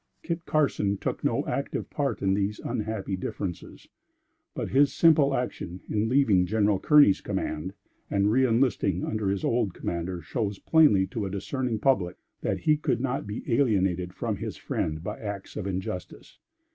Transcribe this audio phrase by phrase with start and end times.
[0.23, 3.87] Kit Carson took no active part in these unhappy differences,
[4.55, 7.75] but, his simple action in leaving General Kearney's command
[8.09, 12.99] and reenlisting under his old commander shows plainly to a discerning public, that he could
[12.99, 16.39] not be alienated from his friend by acts of injustice.